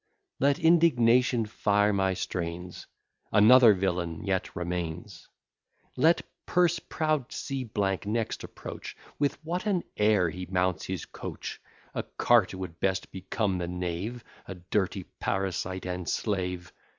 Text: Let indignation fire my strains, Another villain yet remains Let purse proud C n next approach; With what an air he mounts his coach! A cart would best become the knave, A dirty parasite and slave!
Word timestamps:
Let 0.39 0.57
indignation 0.57 1.45
fire 1.45 1.93
my 1.93 2.15
strains, 2.15 2.87
Another 3.31 3.75
villain 3.75 4.23
yet 4.23 4.55
remains 4.55 5.27
Let 5.95 6.23
purse 6.47 6.79
proud 6.79 7.31
C 7.31 7.69
n 7.77 7.99
next 8.11 8.43
approach; 8.43 8.97
With 9.19 9.35
what 9.45 9.67
an 9.67 9.83
air 9.97 10.31
he 10.31 10.47
mounts 10.47 10.85
his 10.87 11.05
coach! 11.05 11.61
A 11.93 12.01
cart 12.01 12.55
would 12.55 12.79
best 12.79 13.11
become 13.11 13.59
the 13.59 13.67
knave, 13.67 14.23
A 14.47 14.55
dirty 14.55 15.03
parasite 15.03 15.85
and 15.85 16.09
slave! 16.09 16.73